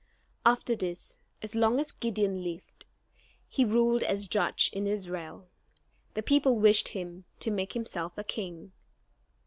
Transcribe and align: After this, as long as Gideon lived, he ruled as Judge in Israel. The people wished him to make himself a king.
After 0.47 0.75
this, 0.75 1.19
as 1.43 1.53
long 1.53 1.79
as 1.79 1.91
Gideon 1.91 2.43
lived, 2.43 2.87
he 3.47 3.63
ruled 3.63 4.01
as 4.01 4.27
Judge 4.27 4.71
in 4.73 4.87
Israel. 4.87 5.47
The 6.15 6.23
people 6.23 6.57
wished 6.57 6.87
him 6.87 7.25
to 7.39 7.51
make 7.51 7.73
himself 7.73 8.17
a 8.17 8.23
king. 8.23 8.71